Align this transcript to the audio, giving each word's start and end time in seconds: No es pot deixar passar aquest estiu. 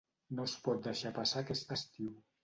No 0.37 0.45
es 0.47 0.53
pot 0.67 0.79
deixar 0.87 1.11
passar 1.17 1.43
aquest 1.43 1.75
estiu. 1.77 2.09